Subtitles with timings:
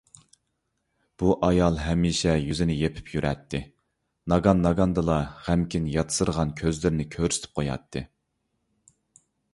[1.23, 3.61] بۇ ئايال ھەمىشە يۈزىنى يېپىپ يۈرەتتى.
[4.33, 8.05] ناگان- ناگاندىلا غەمكىن ياتسىرىغان كۆزلىرىنى كۆرسىتىپ قوياتتى.